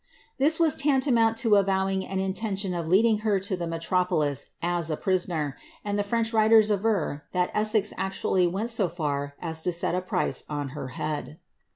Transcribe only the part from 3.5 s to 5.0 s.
the metropolis as a